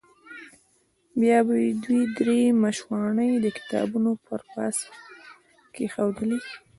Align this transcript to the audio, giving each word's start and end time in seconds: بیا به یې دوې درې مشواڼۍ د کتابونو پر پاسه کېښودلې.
بیا 1.19 1.37
به 1.47 1.55
یې 1.63 1.71
دوې 1.83 2.01
درې 2.17 2.39
مشواڼۍ 2.63 3.31
د 3.39 3.45
کتابونو 3.57 4.11
پر 4.25 4.39
پاسه 4.51 4.89
کېښودلې. 5.73 6.39